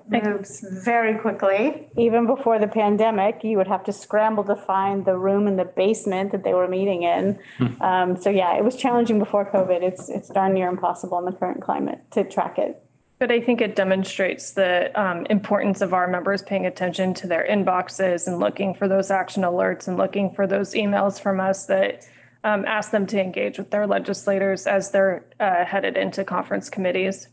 Moves 0.09 0.65
very 0.85 1.19
quickly. 1.19 1.89
Even 1.97 2.27
before 2.27 2.59
the 2.59 2.69
pandemic, 2.69 3.43
you 3.43 3.57
would 3.57 3.69
have 3.69 3.85
to 3.85 3.93
scramble 3.93 4.45
to 4.45 4.57
find 4.57 5.05
the 5.05 5.17
room 5.17 5.47
in 5.47 5.57
the 5.57 5.65
basement 5.65 6.33
that 6.33 6.45
they 6.45 6.55
were 6.55 6.69
meeting 6.69 7.03
in. 7.03 7.39
Um, 7.81 8.17
so 8.17 8.31
yeah, 8.31 8.57
it 8.57 8.65
was 8.65 8.77
challenging 8.77 9.19
before 9.19 9.51
COVID. 9.51 9.83
It's, 9.83 10.09
it's 10.09 10.29
darn 10.29 10.55
near 10.55 10.69
impossible 10.69 11.19
in 11.19 11.25
the 11.25 11.33
current 11.33 11.63
climate 11.63 12.01
to 12.13 12.25
track 12.25 12.59
it. 12.59 12.83
But 13.19 13.31
I 13.31 13.41
think 13.41 13.61
it 13.61 13.77
demonstrates 13.77 14.51
the 14.51 14.91
um, 15.01 15.27
importance 15.27 15.81
of 15.81 15.95
our 15.95 16.09
members 16.09 16.43
paying 16.43 16.67
attention 16.67 17.15
to 17.15 17.29
their 17.29 17.47
inboxes 17.49 18.27
and 18.27 18.41
looking 18.41 18.75
for 18.75 18.89
those 18.89 19.13
action 19.13 19.45
alerts 19.45 19.87
and 19.87 19.97
looking 19.97 20.35
for 20.35 20.47
those 20.47 20.75
emails 20.75 21.21
from 21.21 21.39
us 21.39 21.67
that 21.67 22.05
um, 22.43 22.65
ask 22.65 22.91
them 22.91 23.07
to 23.07 23.21
engage 23.21 23.59
with 23.59 23.71
their 23.71 23.87
legislators 23.87 24.67
as 24.67 24.91
they're 24.91 25.25
uh, 25.39 25.65
headed 25.65 25.97
into 25.97 26.25
conference 26.25 26.69
committees. 26.69 27.29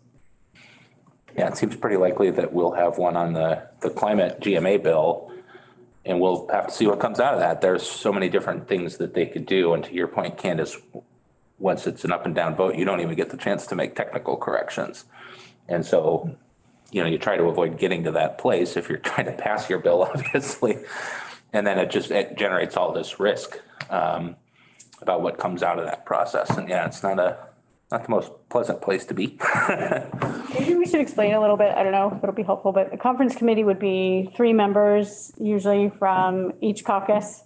Yeah, 1.40 1.48
it 1.48 1.56
seems 1.56 1.78
pretty 1.78 1.96
likely 1.96 2.32
that 2.32 2.52
we'll 2.52 2.74
have 2.74 2.98
one 2.98 3.16
on 3.16 3.32
the, 3.32 3.66
the 3.80 3.90
climate 3.90 4.42
GMA 4.42 4.84
bill. 4.84 5.32
And 6.04 6.20
we'll 6.20 6.50
have 6.50 6.68
to 6.68 6.74
see 6.74 6.86
what 6.86 7.00
comes 7.00 7.22
out 7.22 7.34
of 7.34 7.40
that. 7.40 7.62
There's 7.62 7.90
so 7.90 8.12
many 8.12 8.28
different 8.28 8.68
things 8.68 8.98
that 8.98 9.14
they 9.14 9.26
could 9.26 9.46
do. 9.46 9.74
And 9.74 9.82
to 9.86 9.94
your 9.94 10.10
point, 10.10 10.38
Candice, 10.38 10.76
once 11.58 11.88
it's 11.88 12.04
an 12.04 12.12
up 12.12 12.26
and 12.26 12.36
down 12.36 12.58
vote, 12.58 12.76
you 12.76 12.84
don't 12.84 13.00
even 13.00 13.16
get 13.16 13.30
the 13.30 13.38
chance 13.38 13.66
to 13.68 13.76
make 13.76 13.96
technical 13.96 14.36
corrections. 14.36 15.06
And 15.70 15.86
so, 15.86 16.36
you 16.92 17.02
know, 17.02 17.08
you 17.08 17.18
try 17.18 17.38
to 17.38 17.44
avoid 17.44 17.80
getting 17.80 18.04
to 18.04 18.12
that 18.12 18.38
place 18.38 18.76
if 18.76 18.90
you're 18.90 18.98
trying 18.98 19.28
to 19.28 19.32
pass 19.32 19.70
your 19.70 19.80
bill, 19.80 20.04
obviously. 20.14 20.80
And 21.54 21.66
then 21.66 21.80
it 21.80 21.90
just, 21.90 22.12
it 22.12 22.38
generates 22.38 22.76
all 22.76 22.92
this 22.92 23.18
risk 23.18 23.62
um, 23.90 24.36
about 25.02 25.22
what 25.22 25.38
comes 25.38 25.64
out 25.64 25.80
of 25.80 25.86
that 25.86 26.06
process. 26.06 26.50
And 26.50 26.68
yeah, 26.68 26.86
it's 26.86 27.02
not 27.02 27.18
a, 27.18 27.38
not 27.92 28.04
the 28.04 28.10
most 28.10 28.32
pleasant 28.50 28.82
place 28.82 29.06
to 29.06 29.14
be. 29.14 29.38
Maybe 30.54 30.76
we 30.76 30.86
should 30.86 31.02
explain 31.02 31.34
a 31.34 31.42
little 31.42 31.58
bit, 31.58 31.72
I 31.76 31.84
don't 31.84 31.92
know 31.92 32.12
if 32.16 32.24
it'll 32.24 32.36
be 32.36 32.44
helpful, 32.44 32.72
but 32.72 32.92
the 32.92 32.98
conference 32.98 33.36
committee 33.36 33.64
would 33.64 33.80
be 33.80 34.30
three 34.36 34.54
members, 34.54 35.32
usually 35.40 35.90
from 35.98 36.54
each 36.62 36.86
caucus, 36.86 37.44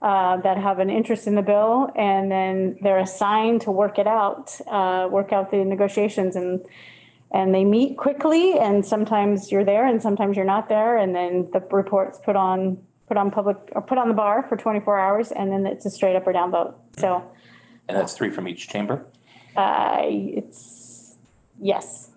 uh, 0.00 0.36
that 0.38 0.56
have 0.58 0.78
an 0.78 0.90
interest 0.90 1.26
in 1.26 1.34
the 1.34 1.42
bill, 1.42 1.90
and 1.96 2.30
then 2.30 2.78
they're 2.82 3.00
assigned 3.00 3.62
to 3.62 3.72
work 3.72 3.98
it 3.98 4.06
out, 4.06 4.58
uh, 4.68 5.08
work 5.10 5.32
out 5.32 5.50
the 5.50 5.64
negotiations, 5.64 6.36
and, 6.36 6.64
and 7.32 7.52
they 7.52 7.64
meet 7.64 7.98
quickly, 7.98 8.58
and 8.58 8.86
sometimes 8.86 9.50
you're 9.50 9.64
there, 9.64 9.86
and 9.86 10.00
sometimes 10.00 10.36
you're 10.36 10.46
not 10.46 10.68
there, 10.68 10.96
and 10.96 11.16
then 11.16 11.48
the 11.52 11.60
report's 11.72 12.18
put 12.18 12.36
on, 12.36 12.78
put 13.08 13.16
on 13.16 13.32
public, 13.32 13.56
or 13.72 13.82
put 13.82 13.98
on 13.98 14.06
the 14.06 14.14
bar 14.14 14.46
for 14.48 14.56
24 14.56 15.00
hours, 15.00 15.32
and 15.32 15.50
then 15.50 15.66
it's 15.66 15.84
a 15.84 15.90
straight 15.90 16.14
up 16.14 16.26
or 16.28 16.32
down 16.32 16.52
vote. 16.52 16.76
So, 16.96 17.22
And 17.88 17.98
that's 17.98 18.14
three 18.14 18.30
from 18.30 18.46
each 18.46 18.68
chamber. 18.68 19.04
Uh, 19.56 19.98
it's, 20.02 21.16
yes. 21.60 22.10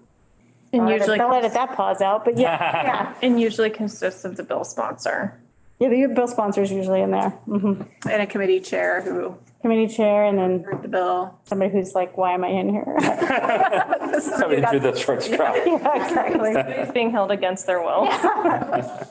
And 0.71 0.83
I'll 0.83 0.91
usually, 0.91 1.19
I'll 1.19 1.29
let 1.29 1.53
that 1.53 1.73
pause 1.73 2.01
out, 2.01 2.25
but 2.25 2.37
yeah, 2.37 2.57
yeah. 2.83 3.15
and 3.21 3.39
usually 3.39 3.69
consists 3.69 4.25
of 4.25 4.37
the 4.37 4.43
bill 4.43 4.63
sponsor. 4.63 5.39
Yeah, 5.79 5.89
the 5.89 6.07
bill 6.13 6.27
sponsor's 6.27 6.71
usually 6.71 7.01
in 7.01 7.11
there. 7.11 7.37
Mhm. 7.47 7.85
And 8.09 8.21
a 8.21 8.27
committee 8.27 8.59
chair 8.59 9.01
who 9.01 9.37
Committee 9.63 9.87
chair 9.87 10.25
and 10.25 10.37
then 10.37 10.63
heard 10.63 10.81
the 10.81 10.89
bill. 10.89 11.39
somebody 11.45 11.71
who's 11.71 11.95
like, 11.95 12.17
why 12.17 12.33
am 12.33 12.43
I 12.43 12.49
in 12.49 12.69
here? 12.69 12.97
Somebody 14.19 14.61
threw 14.61 14.81
the 14.81 14.93
short 14.93 15.23
straw. 15.23 15.55
Yeah, 15.55 16.05
exactly. 16.05 16.51
It's 16.51 16.91
being 16.91 17.11
held 17.11 17.31
against 17.31 17.65
their 17.65 17.81
will. 17.81 18.09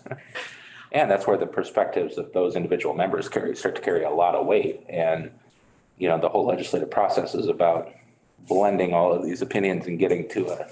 And 0.92 1.10
that's 1.10 1.26
where 1.26 1.38
the 1.38 1.46
perspectives 1.46 2.18
of 2.18 2.34
those 2.34 2.54
individual 2.54 2.94
members 2.94 3.26
carry, 3.26 3.56
start 3.56 3.76
to 3.76 3.80
carry 3.80 4.04
a 4.04 4.10
lot 4.10 4.34
of 4.34 4.44
weight. 4.44 4.84
And, 4.90 5.30
you 5.96 6.06
know, 6.06 6.20
the 6.20 6.28
whole 6.28 6.44
legislative 6.44 6.90
process 6.90 7.34
is 7.34 7.48
about 7.48 7.90
blending 8.48 8.92
all 8.92 9.12
of 9.12 9.24
these 9.24 9.42
opinions 9.42 9.86
and 9.86 9.98
getting 9.98 10.28
to 10.30 10.48
a, 10.48 10.68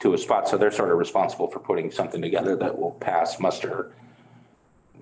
to 0.00 0.14
a 0.14 0.18
spot. 0.18 0.48
So 0.48 0.56
they're 0.56 0.70
sort 0.70 0.90
of 0.90 0.98
responsible 0.98 1.48
for 1.48 1.58
putting 1.58 1.90
something 1.90 2.20
together 2.20 2.56
that 2.56 2.78
will 2.78 2.92
pass 2.92 3.38
muster 3.38 3.92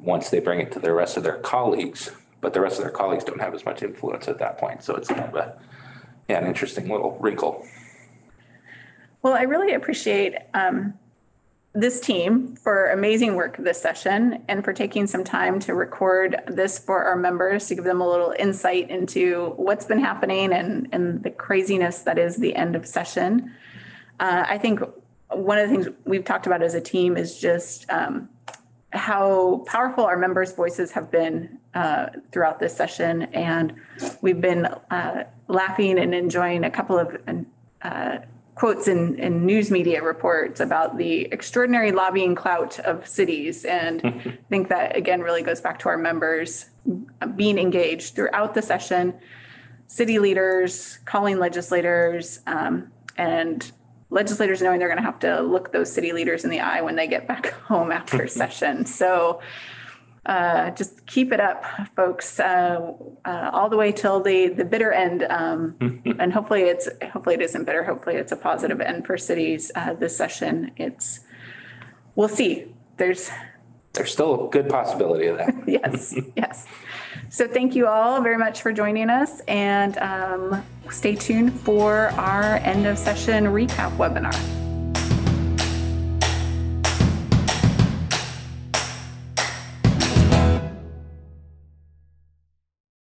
once 0.00 0.30
they 0.30 0.40
bring 0.40 0.60
it 0.60 0.72
to 0.72 0.78
the 0.78 0.92
rest 0.92 1.16
of 1.16 1.22
their 1.22 1.38
colleagues, 1.38 2.10
but 2.40 2.54
the 2.54 2.60
rest 2.60 2.78
of 2.78 2.84
their 2.84 2.92
colleagues 2.92 3.24
don't 3.24 3.40
have 3.40 3.54
as 3.54 3.64
much 3.64 3.82
influence 3.82 4.28
at 4.28 4.38
that 4.38 4.58
point. 4.58 4.82
So 4.82 4.94
it's 4.94 5.08
kind 5.08 5.20
of 5.22 5.34
a, 5.34 5.58
yeah, 6.28 6.38
an 6.38 6.46
interesting 6.46 6.88
little 6.88 7.18
wrinkle. 7.20 7.66
Well, 9.22 9.34
I 9.34 9.42
really 9.42 9.74
appreciate 9.74 10.34
um, 10.54 10.94
this 11.72 12.00
team 12.00 12.56
for 12.56 12.90
amazing 12.90 13.36
work 13.36 13.56
this 13.58 13.80
session 13.80 14.42
and 14.48 14.64
for 14.64 14.72
taking 14.72 15.06
some 15.06 15.22
time 15.22 15.60
to 15.60 15.74
record 15.74 16.36
this 16.48 16.78
for 16.78 17.04
our 17.04 17.16
members 17.16 17.68
to 17.68 17.76
give 17.76 17.84
them 17.84 18.00
a 18.00 18.08
little 18.08 18.34
insight 18.38 18.90
into 18.90 19.52
what's 19.56 19.84
been 19.84 20.00
happening 20.00 20.52
and, 20.52 20.88
and 20.90 21.22
the 21.22 21.30
craziness 21.30 22.02
that 22.02 22.18
is 22.18 22.36
the 22.36 22.56
end 22.56 22.74
of 22.74 22.84
session. 22.84 23.54
Uh, 24.18 24.44
I 24.48 24.58
think 24.58 24.80
one 25.30 25.58
of 25.58 25.68
the 25.68 25.74
things 25.76 25.88
we've 26.04 26.24
talked 26.24 26.46
about 26.46 26.60
as 26.60 26.74
a 26.74 26.80
team 26.80 27.16
is 27.16 27.38
just 27.38 27.88
um, 27.88 28.28
how 28.92 29.64
powerful 29.66 30.04
our 30.04 30.18
members' 30.18 30.52
voices 30.52 30.90
have 30.90 31.10
been 31.10 31.58
uh, 31.74 32.06
throughout 32.32 32.58
this 32.58 32.76
session. 32.76 33.22
And 33.32 33.74
we've 34.22 34.40
been 34.40 34.66
uh, 34.66 35.24
laughing 35.46 36.00
and 36.00 36.14
enjoying 36.14 36.64
a 36.64 36.70
couple 36.70 36.98
of 36.98 37.16
uh, 37.82 38.18
quotes 38.60 38.88
in, 38.88 39.18
in 39.18 39.46
news 39.46 39.70
media 39.70 40.02
reports 40.02 40.60
about 40.60 40.98
the 40.98 41.22
extraordinary 41.32 41.92
lobbying 41.92 42.34
clout 42.34 42.78
of 42.80 43.06
cities. 43.08 43.64
And 43.64 44.02
I 44.04 44.38
think 44.50 44.68
that, 44.68 44.94
again, 44.94 45.22
really 45.22 45.42
goes 45.42 45.62
back 45.62 45.78
to 45.78 45.88
our 45.88 45.96
members 45.96 46.68
being 47.36 47.58
engaged 47.58 48.14
throughout 48.14 48.52
the 48.52 48.60
session, 48.60 49.14
city 49.86 50.18
leaders, 50.18 50.98
calling 51.06 51.38
legislators, 51.38 52.40
um, 52.46 52.92
and 53.16 53.72
legislators 54.10 54.60
knowing 54.60 54.78
they're 54.78 54.88
going 54.88 54.98
to 54.98 55.04
have 55.04 55.20
to 55.20 55.40
look 55.40 55.72
those 55.72 55.90
city 55.90 56.12
leaders 56.12 56.44
in 56.44 56.50
the 56.50 56.60
eye 56.60 56.82
when 56.82 56.96
they 56.96 57.06
get 57.06 57.26
back 57.26 57.52
home 57.62 57.90
after 57.90 58.26
session. 58.42 58.84
So 58.84 59.40
uh, 60.26 60.70
just 60.70 61.06
keep 61.06 61.32
it 61.32 61.40
up, 61.40 61.64
folks, 61.96 62.38
uh, 62.40 62.92
uh, 63.24 63.50
all 63.52 63.68
the 63.68 63.76
way 63.76 63.90
till 63.90 64.20
the, 64.20 64.48
the 64.48 64.64
bitter 64.64 64.92
end. 64.92 65.26
Um, 65.28 65.76
and 66.18 66.32
hopefully 66.32 66.62
it's, 66.62 66.88
hopefully 67.10 67.36
it 67.36 67.42
isn't 67.42 67.64
bitter. 67.64 67.82
Hopefully 67.84 68.16
it's 68.16 68.32
a 68.32 68.36
positive 68.36 68.80
end 68.80 69.06
for 69.06 69.16
cities, 69.16 69.72
uh, 69.74 69.94
this 69.94 70.16
session. 70.16 70.72
It's, 70.76 71.20
we'll 72.16 72.28
see. 72.28 72.66
There's, 72.98 73.30
There's 73.94 74.12
still 74.12 74.48
a 74.48 74.50
good 74.50 74.68
possibility 74.68 75.26
of 75.26 75.38
that. 75.38 75.54
yes, 75.66 76.14
yes. 76.36 76.66
So 77.30 77.48
thank 77.48 77.74
you 77.74 77.86
all 77.86 78.20
very 78.20 78.38
much 78.38 78.60
for 78.60 78.72
joining 78.72 79.08
us 79.08 79.40
and, 79.48 79.96
um, 79.98 80.64
stay 80.90 81.14
tuned 81.14 81.58
for 81.60 82.10
our 82.18 82.56
end 82.56 82.86
of 82.86 82.98
session 82.98 83.44
recap 83.44 83.96
webinar. 83.96 84.59